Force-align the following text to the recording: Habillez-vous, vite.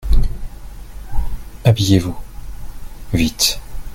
Habillez-vous, 1.63 2.15
vite. 3.13 3.59